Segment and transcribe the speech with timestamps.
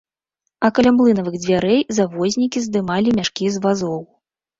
[0.67, 4.01] А каля млынавых дзвярэй завознікі здымалі мяшкі з вазоў.